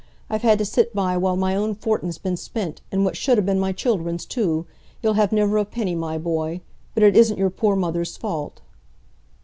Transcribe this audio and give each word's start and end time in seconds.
I've 0.31 0.41
had 0.41 0.57
to 0.57 0.65
sit 0.65 0.95
by 0.95 1.15
while 1.15 1.35
my 1.35 1.55
own 1.55 1.75
fortin's 1.75 2.17
been 2.17 2.35
spent, 2.35 2.81
and 2.91 3.05
what 3.05 3.15
should 3.15 3.37
ha' 3.37 3.45
been 3.45 3.59
my 3.59 3.71
children's, 3.71 4.25
too. 4.25 4.65
You'll 5.03 5.13
have 5.13 5.31
niver 5.31 5.59
a 5.59 5.63
penny, 5.65 5.93
my 5.93 6.17
boy—but 6.17 7.03
it 7.03 7.15
isn't 7.15 7.37
your 7.37 7.51
poor 7.51 7.75
mother's 7.75 8.17
fault." 8.17 8.61